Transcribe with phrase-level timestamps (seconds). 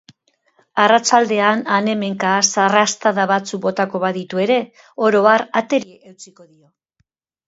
[0.83, 4.57] Arratsaldean han-hemenka zarrastada batzuk botako baditu ere,
[5.09, 6.67] oro har ateri eutsiko dio.